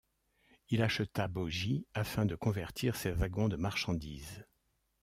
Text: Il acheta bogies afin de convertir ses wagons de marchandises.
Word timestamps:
Il 0.69 0.81
acheta 0.81 1.27
bogies 1.27 1.85
afin 1.93 2.25
de 2.25 2.33
convertir 2.35 2.95
ses 2.95 3.11
wagons 3.11 3.49
de 3.49 3.55
marchandises. 3.55 4.45